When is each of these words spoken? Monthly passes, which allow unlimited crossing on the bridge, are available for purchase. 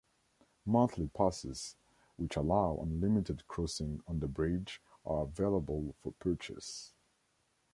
Monthly 0.65 1.09
passes, 1.15 1.75
which 2.17 2.35
allow 2.35 2.79
unlimited 2.81 3.47
crossing 3.47 4.01
on 4.07 4.19
the 4.19 4.27
bridge, 4.27 4.81
are 5.05 5.21
available 5.21 5.93
for 6.01 6.11
purchase. 6.13 6.91